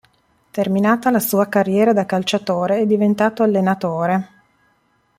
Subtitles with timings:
[0.49, 4.29] Terminata la sua carriera da calciatore è diventato allenatore.